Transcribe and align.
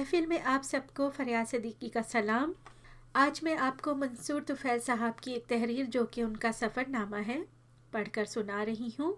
महफिल 0.00 0.26
में 0.26 0.40
आप 0.40 0.62
सबको 0.62 1.08
फरियाद 1.10 1.46
सदीकी 1.46 1.88
का 1.88 2.02
सलाम। 2.02 2.52
आज 3.16 3.40
मैं 3.44 3.56
आपको 3.58 3.94
मंसूर 3.94 4.42
तुफैल 4.42 4.78
साहब 4.80 5.16
की 5.24 5.32
एक 5.32 5.46
तहरीर, 5.46 5.86
जो 5.86 6.04
कि 6.04 6.22
उनका 6.22 6.52
सफ़रनामा 6.52 7.16
है, 7.18 7.36
पढ़कर 7.92 8.24
सुना 8.24 8.62
रही 8.62 8.88
हूँ। 9.00 9.12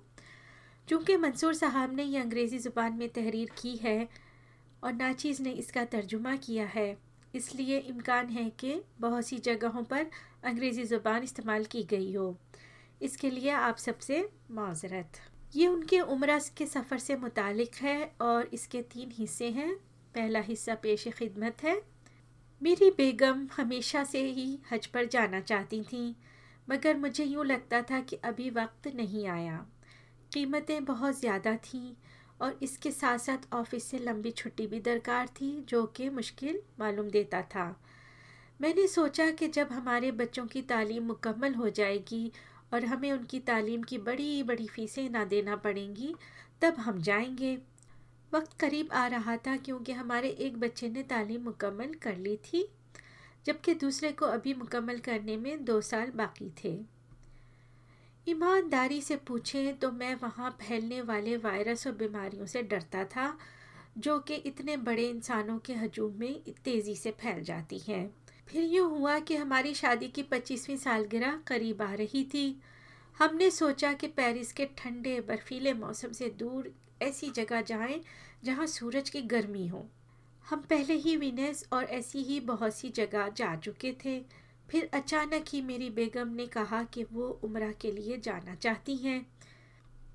चूँकि 0.89 1.17
मंसूर 1.17 1.55
साहब 1.55 1.95
ने 1.97 2.05
ये 2.05 2.19
अंग्रेज़ी 2.19 2.59
ज़ुबान 2.59 2.95
में 2.95 3.09
तहरीर 3.11 3.51
की 3.61 3.77
है 3.77 4.09
और 4.83 4.93
नाचीज़ 4.93 5.43
ने 5.43 5.51
इसका 5.53 5.85
तर्जुमा 5.85 6.35
किया 6.39 6.67
है, 6.67 6.97
इसलिए 7.35 7.79
इम्कान 7.79 8.29
है 8.31 8.49
कि 8.61 8.81
बहुत 9.01 9.27
सी 9.27 9.39
जगहों 9.41 9.85
पर 9.85 10.07
अंग्रेज़ी 10.45 10.85
ज़ुबान 10.87 11.23
इस्तेमाल 11.23 11.65
की 11.67 11.83
गई 11.91 12.13
हो। 12.15 12.37
इसके 13.03 13.31
लिए 13.31 13.51
आप 13.61 13.77
सबसे 13.77 14.29
माजरत। 14.51 15.21
ये 15.55 15.67
उनके 15.69 16.01
उम्र 16.01 16.41
के 16.57 16.67
सफ़र 16.67 16.99
से 16.99 17.17
मुतालिक 17.19 17.83
है 17.83 17.99
और 18.21 18.51
इसके 18.53 18.83
तीन 18.93 19.13
हिस्से 19.15 19.51
हैं। 19.53 19.73
पहला 20.15 20.41
हिस्सा 20.41 20.75
पेश 20.75 21.09
खिदमत 21.09 21.63
है। 21.65 21.81
मेरी 22.61 22.91
बेगम 22.91 23.47
हमेशा 23.57 24.05
से 24.05 24.23
ही 24.23 24.59
हज 24.73 24.87
पर 24.87 25.07
जाना 25.07 25.41
चाहती 25.41 25.83
थी, 25.83 26.17
मगर 26.69 26.97
मुझे 26.97 27.25
यूँ 27.25 27.45
लगता 27.47 27.81
था 27.83 28.01
कि 28.01 28.17
अभी 28.17 28.51
वक्त 28.51 28.89
नहीं 28.97 29.27
आया। 29.27 29.67
कीमतें 30.33 30.85
बहुत 30.85 31.19
ज़्यादा 31.21 31.57
थीं 31.57 31.95
और 32.41 32.59
इसके 32.63 32.91
साथ 32.91 33.19
साथ 33.19 33.53
ऑफ़िस 33.55 33.85
से 33.85 33.99
लंबी 33.99 34.31
छुट्टी 34.31 34.67
भी 34.67 34.81
दरकार 34.81 35.27
थी, 35.27 35.65
जो 35.69 35.85
कि 35.87 36.09
मुश्किल 36.11 36.61
मालूम 36.81 37.11
देता 37.11 37.43
था। 37.43 37.67
मैंने 38.61 38.87
सोचा 38.87 39.31
कि 39.31 39.49
जब 39.49 39.69
हमारे 39.73 40.11
बच्चों 40.13 40.47
की 40.47 40.63
तालीम 40.63 41.03
मुकम्मल 41.03 41.55
हो 41.55 41.69
जाएगी 41.71 42.33
और 42.75 42.85
हमें 42.85 43.11
उनकी 43.13 43.41
तालीम 43.41 43.83
की 43.83 43.99
बड़ी 43.99 44.43
बड़ी 44.43 44.67
फ़ीसें 44.67 45.09
ना 45.11 45.25
देना 45.25 45.57
पड़ेंगी, 45.57 46.15
तब 46.63 46.75
हम 46.79 47.01
जाएँगे। 47.03 47.59
वक्त 48.33 48.59
करीब 48.61 48.93
आ 48.93 49.07
रहा 49.07 49.37
था 49.37 49.57
क्योंकि 49.57 49.93
हमारे 49.93 50.29
एक 50.41 50.59
बच्चे 50.61 50.89
ने 50.89 51.03
तालीम 51.03 51.43
मुकम्मल 51.43 51.95
कर 52.03 52.17
ली 52.17 52.37
थी, 52.45 52.67
जबकि 53.47 53.75
दूसरे 53.75 54.13
को 54.13 54.27
अभी 54.27 54.55
मुकम्मल 54.55 54.99
करने 54.99 55.37
में 55.37 55.65
दो 55.65 55.81
साल 55.81 56.11
बाकी 56.15 56.51
थे। 56.65 56.79
ईमानदारी 58.27 59.01
से 59.01 59.17
पूछें 59.17 59.79
तो 59.79 59.91
मैं 59.93 60.15
वहाँ 60.15 60.51
फैलने 60.61 61.01
वाले 61.03 61.37
वायरस 61.37 61.87
और 61.87 61.93
बीमारियों 61.93 62.47
से 62.47 62.63
डरता 62.63 63.05
था, 63.07 63.37
जो 63.99 64.19
कि 64.19 64.35
इतने 64.35 64.77
बड़े 64.79 65.09
इंसानों 65.09 65.59
के 65.59 65.75
हजूम 65.75 66.13
में 66.19 66.41
तेज़ी 66.65 66.95
से 66.97 67.11
फैल 67.11 67.43
जाती 67.43 67.79
हैं। 67.79 68.09
फिर 68.49 68.65
यूँ 68.65 68.89
हुआ 68.91 69.19
कि 69.19 69.37
हमारी 69.37 69.75
शादी 69.75 70.09
की 70.09 70.23
पच्चीसवीं 70.23 70.77
सालगिरह 70.77 71.41
करीब 71.47 71.83
आ 71.83 71.93
रही 71.95 72.25
थी। 72.25 72.61
हमने 73.19 73.51
सोचा 73.51 73.93
कि 73.93 74.07
पेरिस 74.07 74.53
के 74.53 74.67
ठंडे 74.67 75.21
बर्फीले 75.21 75.73
मौसम 75.73 76.13
से 76.13 76.29
दूर 76.29 76.73
ऐसी 77.03 77.31
जगह 77.31 77.61
जाएँ 77.63 78.01
जहाँ 78.45 78.67
सूरज 78.67 79.11
की 79.11 79.23
गर्मी 79.23 79.67
हो। 79.67 79.89
हम 80.51 80.61
पहले 80.61 80.95
ही 80.95 81.17
विनेस 81.17 81.69
और 81.73 81.85
ऐसी 81.85 82.19
ही 82.19 82.41
बहुत 82.41 82.75
सी 82.75 82.89
जगह 82.89 83.29
जा 83.29 83.57
चुके 83.57 83.93
थे। 84.05 84.21
फिर 84.71 84.91
अचानक 84.93 85.45
ही 85.49 85.63
मेरी 85.63 85.91
बेगम 85.91 86.29
ने 86.29 86.47
कहा 86.47 86.83
कि 86.83 87.05
वो 87.05 87.41
उम्र 87.45 87.73
के 87.73 87.93
लिए 87.93 88.19
जाना 88.19 88.55
चाहती 88.55 88.97
हैं। 88.97 89.27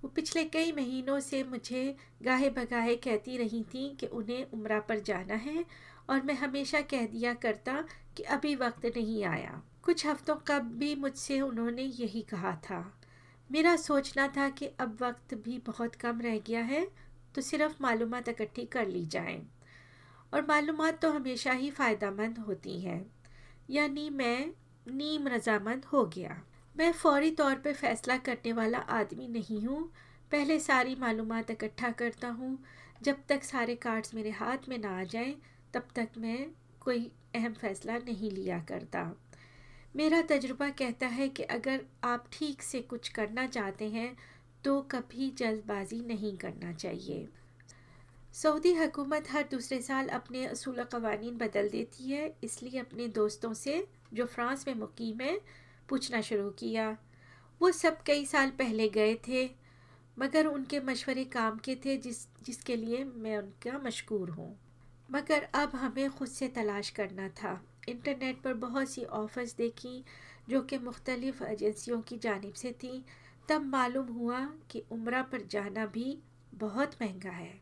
वो 0.01 0.09
पिछले 0.09 0.43
कई 0.43 0.71
महीनों 0.71 1.19
से 1.19 1.43
मुझे 1.43 1.95
गाहे 2.23 2.49
भगाहे 2.49 2.95
कहती 2.95 3.37
रही 3.37 3.63
थी 3.63 3.97
कि 3.99 4.07
उन्हें 4.07 4.45
उम्र 4.51 4.79
पर 4.79 4.99
जाना 4.99 5.35
है 5.35 5.65
और 6.09 6.21
मैं 6.21 6.33
हमेशा 6.33 6.81
कह 6.81 7.05
दिया 7.07 7.33
करता 7.33 7.83
कि 8.17 8.23
अभी 8.23 8.55
वक्त 8.55 8.85
नहीं 8.85 9.23
आया। 9.23 9.61
कुछ 9.83 10.05
हफ्तों 10.05 10.35
कब 10.47 10.71
भी 10.77 10.95
मुझसे 10.95 11.39
उन्होंने 11.41 11.83
यही 11.83 12.21
कहा 12.21 12.55
था। 12.63 12.79
मेरा 13.49 13.75
सोचना 13.75 14.27
था 14.27 14.49
कि 14.49 14.65
अब 14.79 14.97
वक्त 15.01 15.33
भी 15.35 15.57
बहुत 15.57 15.95
कम 15.95 16.21
रह 16.21 16.37
गया 16.39 16.61
है 16.61 16.87
तो 17.35 17.41
सिर्फ़ 17.41 17.75
मालूम 17.81 18.15
इकट्ठी 18.15 18.65
कर 18.65 18.87
ली 18.87 19.05
जाएँ। 19.05 19.41
और 20.33 20.45
मालूम 20.45 20.89
तो 20.91 21.11
हमेशा 21.11 21.51
ही 21.51 21.69
फ़ायदा 21.71 22.11
मंद 22.11 22.37
होती 22.37 22.79
हैं। 22.79 23.05
यानी 23.69 24.09
मैं 24.09 24.51
नीम 24.87 25.27
रजामंद 25.27 25.85
हो 25.85 26.05
गया। 26.05 26.41
मैं 26.75 26.91
फौरी 26.91 27.31
तौर 27.31 27.55
पर 27.55 27.73
फ़ैसला 27.73 28.17
करने 28.17 28.53
वाला 28.53 28.77
आदमी 28.77 29.27
नहीं 29.27 29.61
हूँ। 29.61 29.81
पहले 30.31 30.59
सारी 30.59 30.95
मालूम 30.95 31.37
इकट्ठा 31.37 31.91
करता 31.91 32.27
हूँ। 32.29 32.57
जब 33.03 33.17
तक 33.29 33.43
सारे 33.43 33.75
कार्ड्स 33.75 34.13
मेरे 34.15 34.29
हाथ 34.31 34.69
में 34.69 34.77
ना 34.77 34.99
आ 34.99 35.03
जाएँ, 35.03 35.35
तब 35.73 35.87
तक 35.95 36.09
मैं 36.17 36.47
कोई 36.87 37.11
अहम 37.35 37.53
फ़ैसला 37.53 37.97
नहीं 37.97 38.31
लिया 38.31 38.59
करता। 38.59 39.01
मेरा 39.95 40.21
तजुर्बा 40.21 40.69
कहता 40.69 41.07
है 41.07 41.27
कि 41.29 41.43
अगर 41.43 41.85
आप 42.03 42.25
ठीक 42.31 42.61
से 42.61 42.81
कुछ 42.83 43.09
करना 43.09 43.45
चाहते 43.47 43.89
हैं 43.89 44.15
तो 44.63 44.81
कभी 44.81 45.29
जल्दबाजी 45.37 45.99
नहीं 46.01 46.35
करना 46.37 46.71
चाहिए। 46.73 47.27
सऊदी 48.33 48.73
हुकूमत 48.73 49.27
हर 49.31 49.43
दूसरे 49.51 49.81
साल 49.81 50.07
अपने 50.07 50.45
असूल 50.45 50.83
कवानीन 50.83 51.37
बदल 51.37 51.69
देती 51.69 52.11
है, 52.11 52.33
इसलिए 52.43 52.79
अपने 52.79 53.07
दोस्तों 53.07 53.53
से, 53.53 53.87
जो 54.13 54.25
फ्रांस 54.25 54.67
में 54.67 54.73
मुकीम 54.75 55.21
है, 55.21 55.39
पूछना 55.89 56.21
शुरू 56.21 56.49
किया। 56.49 56.89
वो 57.61 57.71
सब 57.71 58.01
कई 58.03 58.25
साल 58.25 58.49
पहले 58.49 58.87
गए 58.89 59.15
थे, 59.27 59.49
मगर 60.17 60.45
उनके 60.45 60.79
मशवरे 60.79 61.23
काम 61.25 61.57
के 61.57 61.75
थे, 61.75 61.97
जिस, 61.97 62.27
जिसके 62.43 62.75
लिए 62.75 63.03
मैं 63.03 63.37
उनका 63.37 63.77
मशहूर 63.79 64.29
हूँ। 64.29 64.49
मगर 65.11 65.47
अब 65.53 65.75
हमें 65.75 66.09
ख़ुद 66.09 66.27
से 66.27 66.47
तलाश 66.47 66.89
करना 66.89 67.27
था। 67.29 67.61
इंटरनेट 67.89 68.41
पर 68.41 68.53
बहुत 68.53 68.89
सी 68.89 69.03
ऑफ़र्स 69.03 69.55
देखी 69.55 70.03
जो 70.49 70.61
कि 70.61 70.77
मुख्तलिफ़ 70.77 71.43
एजेंसियों 71.43 72.01
की 72.01 72.17
जानब 72.17 72.53
से 72.53 72.71
थी। 72.71 73.03
तब 73.49 73.65
मालूम 73.65 74.07
हुआ 74.07 74.39
कि 74.71 74.83
उम्र 74.91 75.21
पर 75.21 75.41
जाना 75.41 75.85
भी 75.85 76.17
बहुत 76.53 76.95
महँगा 77.01 77.31
है। 77.31 77.61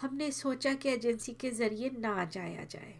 हमने 0.00 0.30
सोचा 0.30 0.74
कि 0.74 0.88
एजेंसी 0.88 1.32
के 1.32 1.50
ज़रिए 1.50 1.90
ना 1.98 2.24
जाया 2.24 2.64
जाए। 2.64 2.94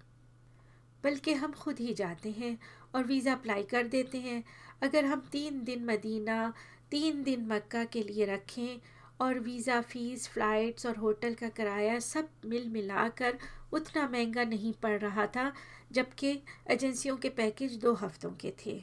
बल्कि 1.05 1.33
हम 1.33 1.53
खुद 1.53 1.79
ही 1.79 1.95
जाते 1.95 2.31
हैं 2.31 2.59
और 2.95 3.05
वीज़ा 3.05 3.33
अप्लाई 3.33 3.63
कर 3.63 3.87
देते 3.87 4.19
हैं। 4.19 4.45
अगर 4.83 5.05
हम 5.05 5.21
तीन 5.33 5.65
दिन 5.65 5.85
मदीना, 5.85 6.53
तीन 6.91 7.23
दिन 7.23 7.47
मक्का 7.47 7.85
के 7.85 8.03
लिए 8.03 8.25
रखें 8.25 8.81
और 9.21 9.39
वीज़ा 9.39 9.81
फ़ीस, 9.83 10.29
फ़्लाइट्स 10.29 10.87
और 10.87 10.97
होटल 10.97 11.35
का 11.35 11.49
किराया 11.51 11.99
सब 12.01 12.29
मिल 12.47 12.69
मिला 12.69 13.09
कर 13.19 13.39
उतना 13.73 14.09
महँगा 14.09 14.45
नहीं 14.45 14.73
पड़ 14.83 14.99
रहा 15.01 15.27
था, 15.27 15.53
जबकि 15.93 16.31
एजेंसियों 16.71 17.17
के 17.17 17.29
पैकेज 17.31 17.77
दो 17.77 17.93
हफ्तों 17.95 18.31
के 18.41 18.53
थे। 18.59 18.81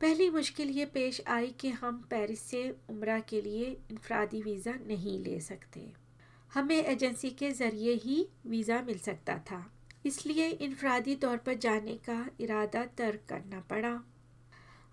पहली 0.00 0.28
मुश्किल 0.30 0.68
ये 0.70 0.84
पेश 0.86 1.20
आई 1.28 1.54
कि 1.60 1.68
हम 1.70 1.96
पेरिस 2.10 2.40
से 2.40 2.68
उम्र 2.90 3.18
के 3.20 3.40
लिए 3.42 3.64
इनफरादी 3.90 4.42
वीज़ा 4.42 4.74
नहीं 4.86 5.18
ले 5.20 5.38
सकते। 5.40 5.80
हमें 6.50 6.76
एजेंसी 6.76 7.30
के 7.30 7.50
ज़रिए 7.52 7.92
ही 7.94 8.26
वीज़ा 8.46 8.80
मिल 8.82 8.98
सकता 9.00 9.38
था, 9.40 9.64
इसलिए 10.06 10.48
इनफरादी 10.48 11.14
तौर 11.16 11.36
पर 11.36 11.54
जाने 11.56 11.94
का 12.08 12.24
इरादा 12.40 12.84
तर्क 12.98 13.20
करना 13.28 13.60
पड़ा। 13.70 13.98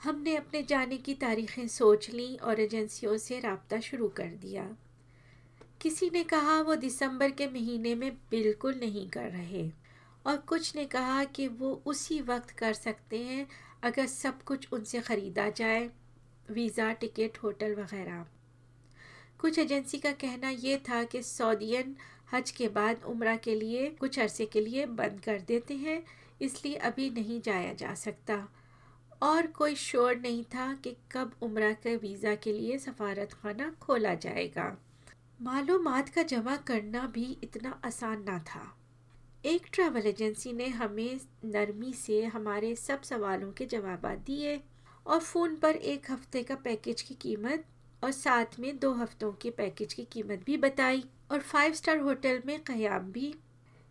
हमने 0.06 0.36
अपने 0.36 0.62
जाने 0.64 0.98
की 0.98 1.14
तारीखें 1.14 1.68
सोच 1.68 2.10
ली 2.10 2.36
और 2.38 2.60
एजेंसियों 2.60 3.16
से 3.18 3.40
रबता 3.40 3.80
शुरू 3.80 4.08
कर 4.08 4.28
दिया। 4.42 4.66
किसी 5.82 6.10
ने 6.10 6.24
कहा 6.24 6.60
वो 6.62 6.76
दिसंबर 6.76 7.32
के 7.32 7.48
महीने 7.48 7.94
में 7.96 8.12
बिल्कुल 8.32 8.76
नहीं 8.80 9.08
कर 9.10 9.30
रहे 9.30 9.70
और 10.26 10.38
कुछ 10.48 10.76
ने 10.76 10.86
कहा 10.86 11.24
कि 11.26 11.48
वो 11.48 11.72
उसी 11.86 12.20
वक्त 12.22 12.50
कर 12.50 12.74
सकते 12.74 13.18
हैं 13.20 13.48
अगर 13.84 14.06
सब 14.08 14.42
कुछ 14.44 14.68
उनसे 14.74 15.02
ख़रीदा 15.02 15.50
जाए, 15.50 15.90
वीज़ा, 16.52 16.92
टिकट, 16.94 17.38
होटल 17.44 17.74
वगैरह। 17.76 18.26
कुछ 19.40 19.60
एजेंसी 19.60 19.98
का 19.98 20.12
कहना 20.12 20.50
ये 20.50 20.78
था 20.90 21.04
कि 21.04 21.22
सऊदीन 21.24 21.96
हज 22.34 22.52
के 22.52 22.68
बाद 22.70 23.04
उम्र 23.06 23.36
के 23.38 23.56
लिए 23.56 23.90
कुछ 24.00 24.20
अरसे 24.20 24.46
के 24.46 24.62
लिए 24.62 24.86
बंद 24.86 25.20
कर 25.26 25.40
देते 25.48 25.74
हैं, 25.76 26.04
इसलिए 26.42 26.76
अभी 26.84 27.10
नहीं 27.10 27.42
जाया 27.42 27.74
जा 27.74 27.94
सकता। 27.96 28.38
और 29.22 29.48
कोई 29.48 29.76
शोर 29.76 30.16
नहीं 30.16 30.44
था 30.44 30.74
कि 30.74 30.96
कब 31.12 31.32
उम्र 31.42 31.72
के 31.74 31.96
वीज़ा 31.96 32.36
के 32.36 32.54
लिए 32.54 32.78
सफारत 32.78 33.34
खाना 33.34 33.70
खोला 33.82 34.14
जाएगा। 34.14 34.78
मालूम 35.42 36.02
का 36.16 36.24
जमा 36.24 36.56
करना 36.56 37.06
भी 37.08 37.38
इतना 37.44 37.80
आसान 37.86 38.24
ना 38.24 38.40
था। 38.40 38.78
एक 39.46 39.62
ट्रैवल 39.74 40.08
एजेंसी 40.08 40.54
ने 40.54 40.68
हमें 40.68 41.20
नरमी 41.46 41.94
से 41.94 42.24
हमारे 42.26 42.76
सब 42.76 43.02
सवालों 43.02 43.52
के 43.52 43.66
जवाब 43.66 44.06
दिए 44.26 44.62
और 45.06 45.20
फ़ोन 45.20 45.56
पर 45.56 45.76
एक 45.76 46.12
हफ़्ते 46.12 46.44
का 46.44 46.56
पैकेज 46.56 47.02
की 47.02 47.16
कीमत 47.16 47.66
और 48.04 48.12
साथ 48.12 48.60
में 48.60 48.78
दो 48.80 48.94
हफ्तों 48.94 49.32
के 49.32 49.50
पैकेज 49.50 49.94
की 49.94 50.04
कीमत 50.04 50.44
भी 50.46 50.58
बताई 50.58 51.04
और 51.32 51.40
फाइव 51.40 51.74
स्टार 51.74 51.98
होटल 51.98 52.42
में 52.46 52.60
क़याम 52.64 53.12
भी 53.12 53.34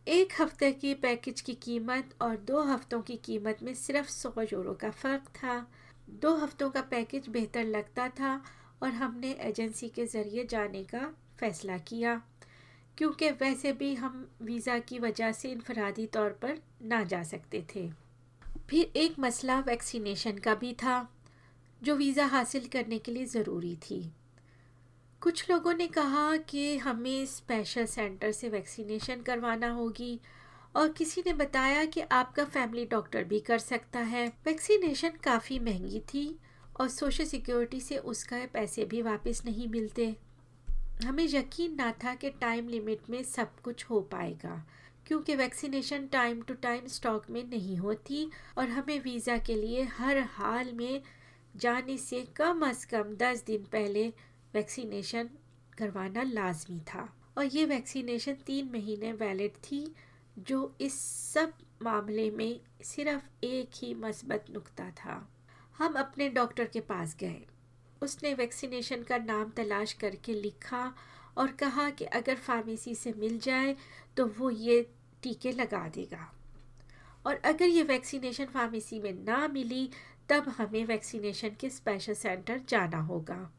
एक 0.07 0.33
हफ़्ते 0.41 0.73
की 0.73 0.95
पैकेज 0.95 1.41
की 1.41 1.55
कीमत 1.55 2.11
और 2.23 2.37
दो 2.37 2.63
हफ्तों 2.63 3.01
की 3.03 3.17
कीमत 3.17 3.59
में 3.63 3.75
सिर्फ़ 3.75 4.09
सौ 4.09 4.33
यूरो 4.43 4.73
का 4.75 4.91
फ़र्क 4.91 5.29
था। 5.29 5.67
दो 6.11 6.35
हफ्तों 6.37 6.71
का 6.71 6.81
पैकेज 6.81 7.29
बेहतर 7.29 7.65
लगता 7.65 8.09
था 8.09 8.35
और 8.83 8.91
हमने 8.91 9.31
एजेंसी 9.41 9.89
के 9.89 10.07
ज़रिए 10.07 10.45
जाने 10.45 10.83
का 10.85 11.15
फ़ैसला 11.41 11.79
किया। 11.79 12.23
क्योंकि 12.99 13.31
वैसे 13.31 13.73
भी 13.73 13.95
हम 13.95 14.29
वीज़ा 14.43 14.79
की 14.79 14.99
वजह 14.99 15.33
से 15.33 15.51
इनफरादी 15.51 16.07
तौर 16.07 16.31
पर 16.31 16.59
ना 16.83 17.03
जा 17.05 17.23
सकते 17.23 17.65
थे। 17.75 17.89
फिर 18.71 18.93
एक 18.97 19.15
मसला 19.19 19.59
वैक्सीनेशन 19.61 20.39
का 20.39 20.55
भी 20.55 20.73
था, 20.73 21.09
जो 21.83 21.97
वीज़ा 21.97 22.27
हासिल 22.27 22.67
करने 22.67 22.99
के 22.99 23.13
लिए 23.13 23.25
ज़रूरी 23.25 23.77
थी। 23.77 24.13
कुछ 25.25 25.51
लोगों 25.51 25.73
ने 25.75 25.87
कहा 25.87 26.37
कि 26.49 26.77
हमें 26.79 27.25
स्पेशल 27.27 27.85
सेंटर 27.85 28.33
से 28.33 28.49
वैक्सीनेशन 28.49 29.21
करवाना 29.21 29.71
होगी 29.71 30.19
और 30.77 30.89
किसी 30.89 31.23
ने 31.27 31.33
बताया 31.33 31.85
कि 31.85 32.01
आपका 32.13 32.45
फैमिली 32.45 32.85
डॉक्टर 32.87 33.25
भी 33.25 33.39
कर 33.41 33.59
सकता 33.59 34.01
है। 34.01 34.27
वैक्सीनेशन 34.47 35.13
काफ़ी 35.25 35.59
महँगी 35.59 36.01
थी 36.09 36.27
और 36.81 36.89
सोशल 36.89 37.25
सिक्योरिटी 37.25 37.81
से 37.81 37.99
उसका 38.05 38.45
पैसे 38.55 38.85
भी 38.85 39.01
वापस 39.03 39.43
नहीं 39.45 39.69
मिलते। 39.69 40.15
हमें 41.05 41.25
यकीन 41.25 41.75
ना 41.75 41.91
था 42.05 42.15
कि 42.15 42.31
टाइम 42.31 42.69
लिमिट 42.69 43.11
में 43.11 43.23
सब 43.23 43.59
कुछ 43.61 43.85
हो 43.85 44.01
पाएगा, 44.13 44.63
क्योंकि 45.07 45.37
vaccination 45.37 46.07
time 46.13 46.43
to 46.43 46.55
time 46.63 46.87
stock 46.89 47.31
में 47.31 47.43
नहीं 47.45 47.77
होती 47.77 48.29
और 48.59 48.69
हमें 48.69 48.99
वीज़ा 49.01 49.39
के 49.39 49.55
लिए 49.55 49.89
हर 49.97 50.19
हाल 50.33 50.73
में 50.73 51.03
जाने 51.57 51.97
से 51.99 52.25
कम 52.37 52.69
अज़ 52.69 52.87
कम 52.87 53.17
दस 53.17 53.45
दिन 53.47 53.65
पहले 53.73 54.13
वैक्सीनेशन 54.55 55.31
करवाना 55.79 56.23
लाजमी 56.23 56.81
था। 56.81 57.17
और 57.39 57.45
ये 57.45 57.65
वैक्सीनेशन 57.65 58.35
तीन 58.35 58.71
महीने 58.73 59.13
वैलिड 59.13 59.53
थी, 59.53 59.95
जो 60.39 60.77
इस 60.81 61.01
सब 61.33 61.53
मामले 61.83 62.31
में 62.31 62.61
सिर्फ़ 62.83 63.45
एक 63.45 63.71
ही 63.75 63.95
मस्बत 63.95 64.45
नुकता 64.51 64.91
था। 64.91 65.29
हम 65.79 65.95
अपने 65.95 66.29
डॉक्टर 66.29 66.65
के 66.65 66.81
पास 66.81 67.17
गए। 67.17 67.47
उसने 68.03 68.35
वैक्सीनेशन 68.35 69.03
का 69.03 69.19
नाम 69.19 69.51
तलाश 69.51 69.93
करके 69.93 70.35
लिखा 70.35 70.95
और 71.37 71.53
कहा 71.53 71.91
कि 71.91 72.05
अगर 72.05 72.35
फार्मेसी 72.35 72.95
से 72.95 73.13
मिल 73.13 73.39
जाए 73.39 73.77
तो 74.17 74.27
वो 74.27 74.51
ये 74.51 74.91
टीके 75.23 75.53
लगा 75.53 75.89
देगा। 75.89 76.35
और 77.27 77.35
अगर 77.35 77.65
ये 77.65 77.83
वैक्सीनेशन 77.83 78.45
फार्मेसी 78.45 79.01
में 79.01 79.13
ना 79.13 79.49
मिली, 79.49 79.91
तब 80.29 80.49
हमें 80.49 80.85
वैक्सीनेशन 80.85 81.51
के 81.61 81.71
स्पेशल 81.71 82.15
सेंटर 82.15 82.61
जाना 82.69 83.01
होगा। 83.01 83.53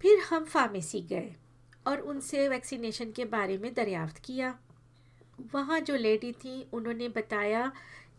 फिर 0.00 0.18
हम 0.20 0.44
फार्मेसी 0.44 1.00
गए 1.02 1.32
और 1.86 2.00
उनसे 2.00 2.48
वैक्सीनेशन 2.48 3.12
के 3.12 3.24
बारे 3.26 3.56
में 3.58 3.72
दरियाफ्त 3.74 4.18
किया। 4.18 4.54
वहाँ 5.54 5.80
जो 5.80 5.96
लेडी 5.96 6.32
थी, 6.34 6.66
उन्होंने 6.72 7.08
बताया 7.08 7.70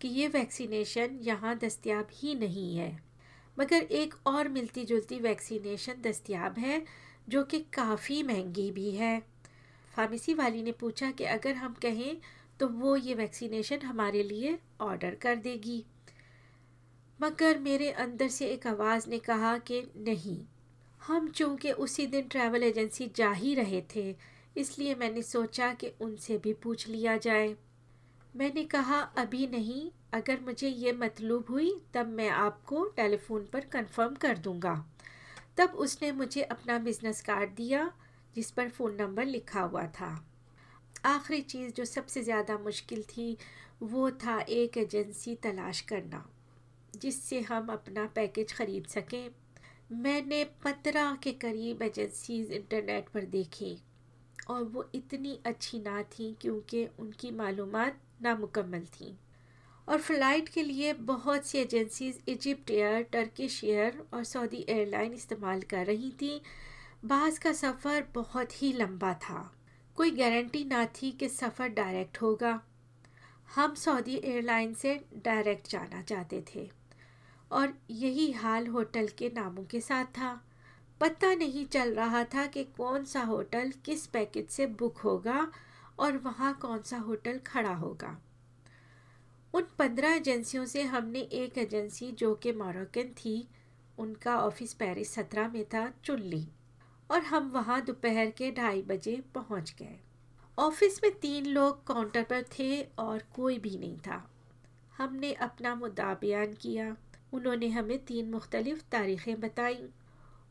कि 0.01 0.07
ये 0.07 0.27
वैक्सीनेशन 0.27 1.17
यहाँ 1.21 1.57
दस्तियाब 1.57 2.07
ही 2.13 2.35
नहीं 2.35 2.75
है, 2.77 2.91
मगर 3.57 3.83
एक 3.93 4.13
और 4.27 4.47
मिलती 4.49 4.85
जुलती 4.85 5.19
वैक्सीनेशन 5.19 6.01
दस्तियाब 6.01 6.57
है, 6.57 6.83
जो 7.29 7.43
कि 7.43 7.59
काफ़ी 7.73 8.21
महँगी 8.23 8.69
भी 8.71 8.91
है। 8.91 9.19
फार्मेसी 9.93 10.33
वाली 10.33 10.61
ने 10.63 10.71
पूछा 10.71 11.11
कि 11.11 11.23
अगर 11.25 11.55
हम 11.55 11.73
कहें 11.81 12.17
तो 12.59 12.67
वो 12.69 12.95
ये 12.97 13.13
वैक्सीनेशन 13.15 13.81
हमारे 13.81 14.23
लिए 14.23 14.57
ऑर्डर 14.81 15.15
कर 15.15 15.35
देगी। 15.37 15.83
मगर 17.19 17.59
मेरे 17.59 17.91
अंदर 17.91 18.27
से 18.27 18.47
एक 18.47 18.67
आवाज़ 18.67 19.09
ने 19.09 19.19
कहा 19.19 19.57
कि 19.57 19.81
नहीं 19.97 20.37
हम 21.01 21.27
चूँकि 21.27 21.71
उसी 21.71 22.05
दिन 22.07 22.27
ट्रैवल 22.27 22.63
एजेंसी 22.63 23.11
जा 23.15 23.31
ही 23.31 23.53
रहे 23.55 23.81
थे, 23.95 24.15
इसलिए 24.57 24.95
मैंने 24.95 25.21
सोचा 25.21 25.73
कि 25.73 25.91
उनसे 26.01 26.37
भी 26.37 26.53
पूछ 26.53 26.87
लिया 26.87 27.17
जाए। 27.17 27.55
मैंने 28.35 28.63
कहा, 28.63 28.99
अभी 28.99 29.47
नहीं, 29.47 29.89
अगर 30.13 30.39
मुझे 30.39 30.67
ये 30.67 30.91
मतलूब 30.91 31.45
हुई, 31.49 31.73
तब 31.93 32.07
मैं 32.07 32.29
आपको 32.29 32.83
टेलीफोन 32.85 33.47
पर 33.53 33.65
कंफर्म 33.65 34.15
कर 34.15 34.37
दूँगा। 34.37 34.73
तब 35.57 35.69
उसने 35.75 36.11
मुझे 36.11 36.41
अपना 36.41 36.77
बिज़नेस 36.79 37.21
कार्ड 37.21 37.49
दिया, 37.49 37.91
जिस 38.35 38.51
पर 38.51 38.69
फ़ोन 38.69 38.95
नंबर 38.95 39.25
लिखा 39.25 39.61
हुआ 39.61 39.85
था। 39.87 40.25
आखिरी 41.05 41.41
चीज़ 41.41 41.73
जो 41.73 41.85
सबसे 41.85 42.23
ज़्यादा 42.23 42.57
मुश्किल 42.57 43.03
थी, 43.03 43.37
वो 43.83 44.09
था 44.11 44.39
एक 44.39 44.77
एजेंसी 44.77 45.35
तलाश 45.35 45.81
करना, 45.81 46.25
जिससे 46.95 47.39
हम 47.41 47.67
अपना 47.67 48.05
पैकेज 48.05 48.53
ख़रीद 48.53 48.85
सकें। 48.85 49.29
मैंने 49.91 50.43
पंद्रह 50.43 51.15
के 51.15 51.31
करीब 51.31 51.81
एजेंसीज 51.81 52.51
इंटरनेट 52.51 53.09
पर 53.09 53.21
देखी 53.21 53.77
और 54.49 54.63
वो 54.63 54.89
इतनी 54.95 55.39
अच्छी 55.45 55.79
ना 55.79 56.03
थी 56.03 56.37
क्योंकि 56.41 56.87
उनकी 56.99 57.31
मालूम 57.31 57.75
नामुकम्मल 58.23 58.85
थी। 58.85 59.17
और 59.89 60.01
फ़्लाइट 60.01 60.49
के 60.49 60.63
लिए 60.63 60.93
बहुत 60.93 61.45
सी 61.45 61.57
agencies 61.57 62.21
Egypt 62.27 62.71
air 62.71 63.01
Turkish 63.03 63.63
air 63.63 64.03
और 64.13 64.23
सऊदी 64.23 64.65
एयरलाइन 64.69 65.13
इस्तेमाल 65.13 65.61
कर 65.61 65.85
रही 65.85 66.11
थी। 66.11 66.41
बास 67.05 67.39
का 67.39 67.53
सफ़र 67.53 68.05
बहुत 68.15 68.61
ही 68.63 68.73
लंबा 68.73 69.13
था। 69.13 69.51
कोई 69.95 70.11
गारंटी 70.11 70.63
ना 70.65 70.85
थी 70.85 71.11
कि 71.11 71.29
सफ़र 71.29 71.67
डायरेक्ट 71.67 72.21
होगा। 72.21 72.61
हम 73.55 73.75
सऊदी 73.75 74.15
एयरलाइन 74.15 74.73
से 74.73 74.99
डायरेक्ट 75.15 75.69
जाना 75.69 76.01
चाहते 76.01 76.43
थे। 76.55 76.80
और 77.51 77.73
यही 77.89 78.31
हाल 78.31 78.67
होटल 78.67 79.07
के 79.07 79.29
नामों 79.29 79.63
के 79.63 79.81
साथ 79.81 80.05
था। 80.05 80.43
पता 81.01 81.35
नहीं 81.35 81.65
चल 81.65 81.93
रहा 81.93 82.23
था 82.23 82.45
कि 82.45 82.63
कौन 82.63 83.05
सा 83.05 83.21
होटल 83.21 83.71
किस 83.85 84.07
पैकेज 84.07 84.49
से 84.49 84.65
बुक 84.65 84.97
होगा 84.97 85.51
और 85.99 86.17
वहाँ 86.17 86.53
कौन 86.61 86.81
सा 86.81 86.97
होटल 86.97 87.37
खड़ा 87.37 87.73
होगा। 87.73 88.17
उन 89.53 89.63
पंद्रह 89.79 90.09
एजेंसियों 90.09 90.65
से 90.65 90.83
हमने 90.83 91.19
एक 91.19 91.57
एजेंसी 91.57 92.11
जो 92.11 92.35
कि 92.35 92.51
मोरक्कन 92.51 93.03
थी, 93.03 93.47
उनका 93.97 94.39
ऑफ़िस 94.39 94.73
पेरिस 94.73 95.13
सत्रह 95.13 95.47
में 95.47 95.65
था, 95.65 95.93
चुन 96.03 96.19
ली 96.19 96.47
और 97.11 97.21
हम 97.21 97.49
वहाँ 97.49 97.81
दोपहर 97.81 98.29
के 98.29 98.51
ढाई 98.51 98.81
बजे 98.81 99.23
पहुँच 99.35 99.75
गए। 99.79 99.99
ऑफ़िस 100.59 101.03
में 101.03 101.19
तीन 101.19 101.45
लोग 101.45 101.87
काउंटर 101.87 102.23
पर 102.23 102.43
थे 102.43 102.81
और 102.81 103.23
कोई 103.35 103.57
भी 103.59 103.77
नहीं 103.77 103.97
था। 103.97 104.29
हमने 104.97 105.33
अपना 105.33 105.75
मुद्दा 105.75 106.13
बयान 106.13 106.53
किया। 106.53 106.95
उन्होंने 107.33 107.67
हमें 107.67 108.05
तीन 108.05 108.31
मुख्तलिफ़ 108.31 108.81
तारीख़ें 108.91 109.39
बताई। 109.39 109.83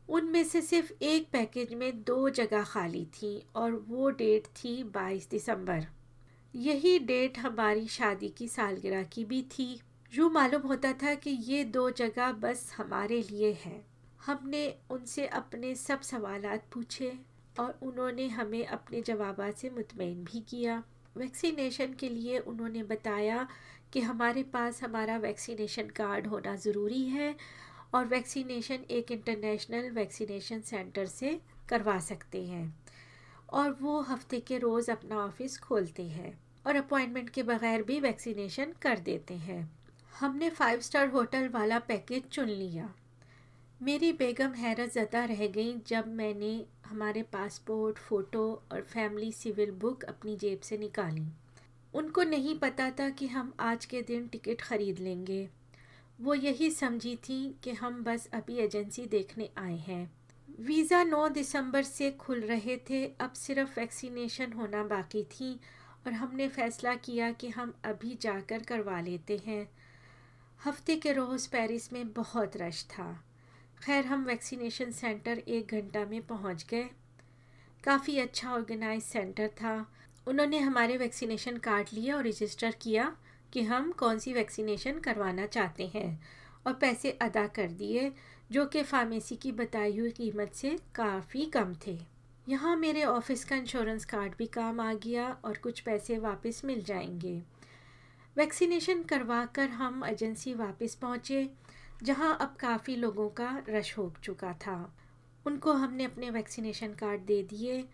उनमें 0.09 0.43
से 0.43 0.61
सिर्फ़ 0.61 1.03
एक 1.03 1.29
पैकेज 1.31 1.73
में 1.73 2.03
दो 2.03 2.29
जगह 2.29 2.63
खाली 2.63 3.05
थी 3.05 3.43
और 3.55 3.71
वो 3.71 4.09
डेट 4.09 4.47
थी 4.47 4.83
22 4.83 5.29
दिसंबर। 5.29 5.87
यही 6.55 6.99
डेट 6.99 7.39
हमारी 7.39 7.87
शादी 7.87 8.29
की 8.29 8.47
सालगिरह 8.47 9.03
की 9.03 9.25
भी 9.25 9.41
थी। 9.41 9.81
यूँ 10.13 10.31
मालूम 10.31 10.61
होता 10.61 10.93
था 10.93 11.15
कि 11.15 11.29
ये 11.29 11.63
दो 11.63 11.89
जगह 11.89 12.31
बस 12.31 12.73
हमारे 12.77 13.21
लिए 13.21 13.51
है। 13.53 13.85
हमने 14.25 14.75
उनसे 14.89 15.27
अपने 15.27 15.75
सब 15.75 16.01
सवाल 16.01 16.59
पूछे 16.73 17.19
और 17.59 17.79
उन्होंने 17.81 18.27
हमें 18.27 18.65
अपने 18.65 19.01
जवाब 19.01 19.51
से 19.51 19.69
मुतमिन 19.69 20.23
भी 20.23 20.39
किया। 20.39 20.83
वैक्सीनेशन 21.17 21.93
के 21.93 22.09
लिए 22.09 22.39
उन्होंने 22.39 22.83
बताया 22.83 23.47
कि 23.93 24.01
हमारे 24.01 24.43
पास 24.43 24.83
हमारा 24.83 25.17
वैक्सीनेशन 25.17 25.89
कार्ड 25.89 26.27
होना 26.27 26.55
ज़रूरी 26.55 27.03
है 27.05 27.35
और 27.93 28.05
वैक्सीनेशन 28.05 28.85
एक 28.91 29.11
इंटरनेशनल 29.11 29.89
वैक्सीनेशन 29.89 30.61
सेंटर 30.61 31.05
से 31.05 31.39
करवा 31.69 31.99
सकते 31.99 32.43
हैं। 32.45 32.73
और 33.49 33.71
वो 33.71 33.99
हफ़्ते 34.01 34.39
के 34.39 34.57
रोज़ 34.57 34.91
अपना 34.91 35.17
ऑफ़िस 35.17 35.59
खोलते 35.59 36.03
हैं 36.03 36.37
और 36.67 36.75
अपॉइंटमेंट 36.75 37.29
के 37.29 37.43
बगैर 37.43 37.83
भी 37.83 37.99
वैक्सीनेशन 37.99 38.73
कर 38.81 38.99
देते 38.99 39.33
हैं। 39.33 39.71
हमने 40.19 40.49
फाइव 40.49 40.79
स्टार 40.79 41.07
होटल 41.07 41.47
वाला 41.47 41.79
पैकेज 41.79 42.23
चुन 42.23 42.49
लिया। 42.49 42.93
मेरी 43.81 44.11
बेगम 44.13 44.53
हैरत 44.53 44.93
ज़दा 44.93 45.25
रह 45.25 45.47
गई 45.47 45.75
जब 45.87 46.07
मैंने 46.07 46.53
हमारे 46.85 47.23
पासपोर्ट, 47.23 47.97
फ़ोटो 47.97 48.43
और 48.71 48.81
फैमिली 48.81 49.31
सिविल 49.31 49.71
बुक 49.71 50.03
अपनी 50.03 50.35
जेब 50.35 50.59
से 50.59 50.77
निकाली। 50.77 51.25
उनको 51.93 52.23
नहीं 52.23 52.59
पता 52.59 52.89
था 52.91 53.09
कि 53.09 53.27
हम 53.27 53.53
आज 53.59 53.85
के 53.85 54.01
दिन 54.01 54.27
टिकट 54.27 54.61
ख़रीद 54.61 54.99
लेंगे। 54.99 55.49
वो 56.21 56.33
यही 56.33 56.71
समझी 56.71 57.15
थी 57.15 57.55
कि 57.63 57.71
हम 57.71 58.03
बस 58.03 58.29
अभी 58.33 58.57
एजेंसी 58.57 59.05
देखने 59.05 59.49
आए 59.57 59.77
हैं। 59.77 60.11
वीज़ा 60.59 61.03
9 61.03 61.29
दिसंबर 61.29 61.83
से 61.83 62.11
खुल 62.11 62.39
रहे 62.39 62.77
थे, 62.77 63.05
अब 63.05 63.33
सिर्फ़ 63.33 63.79
वैक्सीनेशन 63.79 64.53
होना 64.53 64.83
बाकी 64.83 65.23
थी 65.23 65.59
और 66.07 66.13
हमने 66.13 66.47
फ़ैसला 66.47 66.95
किया 66.95 67.31
कि 67.31 67.49
हम 67.49 67.73
अभी 67.85 68.17
जाकर 68.21 68.63
करवा 68.63 69.01
लेते 69.01 69.41
हैं। 69.45 69.69
हफ़्ते 70.65 70.95
के 70.95 71.11
रोज़ 71.11 71.49
पेरिस 71.49 71.93
में 71.93 72.13
बहुत 72.13 72.57
रश 72.57 72.83
था। 72.83 73.23
खैर, 73.83 74.05
हम 74.05 74.25
वैक्सीनेशन 74.25 74.91
सेंटर 74.91 75.37
एक 75.37 75.71
घंटा 75.71 76.05
में 76.05 76.21
पहुँच 76.27 76.65
गए। 76.69 76.89
काफ़ी 77.83 78.17
अच्छा 78.19 78.51
ऑर्गेनाइज 78.53 79.03
सेंटर 79.03 79.47
था। 79.47 79.91
उन्होंने 80.27 80.59
हमारे 80.59 80.97
वैक्सीनेशन 80.97 81.57
कार्ड 81.57 81.87
लिया 81.93 82.15
और 82.15 82.27
रजिस्टर 82.27 82.71
किया 82.81 83.15
कि 83.53 83.61
हम 83.61 83.91
कौन 83.91 84.19
सी 84.19 84.33
वैक्सीनेशन 84.33 84.99
करवाना 84.99 85.45
चाहते 85.45 85.87
हैं 85.87 86.21
और 86.67 86.73
पैसे 86.73 87.11
अदा 87.11 87.47
कर 87.47 87.67
दिए, 87.67 88.11
जो 88.51 88.65
कि 88.65 88.83
फार्मेसी 88.83 89.35
की 89.35 89.51
बताई 89.51 89.99
हुई 89.99 90.11
कीमत 90.11 90.51
से 90.53 90.79
काफ़ी 90.95 91.45
कम 91.45 91.75
थे। 91.87 91.99
यहाँ 92.49 92.77
मेरे 92.77 93.03
ऑफ़िस 93.03 93.45
का 93.45 93.55
इंश्योरेंस 93.55 94.05
कार्ड 94.05 94.33
भी 94.37 94.45
काम 94.45 94.79
आ 94.79 94.93
गया 94.93 95.37
और 95.45 95.57
कुछ 95.57 95.79
पैसे 95.79 96.17
वापस 96.17 96.61
मिल 96.65 96.83
जाएँगे। 96.83 97.41
वैक्सीनेशन 98.37 99.03
करवा 99.03 99.45
कर 99.45 99.69
हम 99.69 100.03
एजेंसी 100.05 100.53
वापस 100.53 100.95
पहुँचे, 100.95 101.49
जहाँ 102.03 102.37
अब 102.41 102.55
काफ़ी 102.59 102.95
लोगों 102.95 103.29
का 103.29 103.63
रश 103.69 103.97
हो 103.97 104.13
चुका 104.23 104.53
था। 104.53 104.95
उनको 105.45 105.73
हमने 105.73 106.03
अपने 106.03 106.29
वैक्सीनेशन 106.29 106.93
कार्ड 106.93 107.21
दे 107.21 107.43
दिए 107.43 107.85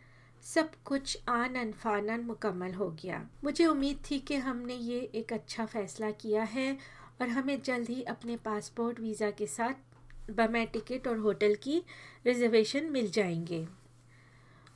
सब 0.43 0.71
कुछ 0.85 1.17
आनन 1.29 1.71
फानन 1.71 2.19
मुकम्मल 2.19 2.73
हो 2.73 2.89
गया। 3.03 3.29
मुझे 3.43 3.65
उम्मीद 3.65 3.99
थी 4.11 4.19
कि 4.19 4.35
हमने 4.35 4.73
ये 4.73 4.99
एक 5.15 5.33
अच्छा 5.33 5.65
फ़ैसला 5.65 6.11
किया 6.11 6.43
है 6.43 6.77
और 7.21 7.29
हमें 7.29 7.61
जल्द 7.61 7.89
ही 7.89 8.03
अपने 8.03 8.37
पासपोर्ट 8.37 8.99
वीज़ा 8.99 9.31
के 9.31 9.47
साथ 9.47 10.31
बमे 10.31 10.65
टिकट 10.65 11.07
और 11.07 11.17
होटल 11.17 11.55
की 11.55 11.81
रिजर्वेशन 12.25 12.85
मिल 12.85 13.09
जाएँगे। 13.11 13.67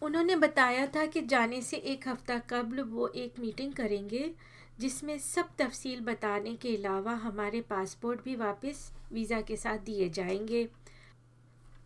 उन्होंने 0.01 0.35
बताया 0.35 0.85
था 0.87 1.05
कि 1.05 1.21
जाने 1.21 1.61
से 1.61 1.77
एक 1.77 2.07
हफ़्ता 2.07 2.37
कबल 2.39 2.81
वो 2.81 3.07
एक 3.07 3.39
मीटिंग 3.39 3.73
करेंगे, 3.73 4.31
जिसमें 4.79 5.17
सब 5.19 5.49
तफसील 5.59 5.99
बताने 5.99 6.55
के 6.55 6.75
अलावा 6.75 7.13
हमारे 7.13 7.61
पासपोर्ट 7.61 8.23
भी 8.23 8.35
वापस 8.35 8.91
वीज़ा 9.13 9.41
के 9.41 9.55
साथ 9.55 9.77
दिए 9.77 10.09
जाएँगे। 10.09 10.67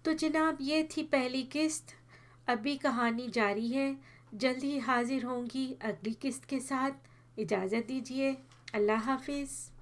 तो 0.05 0.13
जनाब, 0.13 0.57
ये 0.61 0.83
थी 0.83 1.03
पहली 1.03 1.43
किस्त। 1.43 1.95
अभी 2.47 2.77
कहानी 2.77 3.27
जारी 3.27 3.67
है। 3.67 3.97
जल्द 4.35 4.63
ही 4.63 4.79
हाजिर 4.79 5.25
होंगी 5.25 5.77
अगली 5.81 6.13
किस्त 6.13 6.45
के 6.45 6.59
साथ। 6.59 7.39
इजाज़त 7.39 7.85
दीजिए। 7.87 8.37
अल्लाह 8.73 8.99
हाफिज़। 8.99 9.71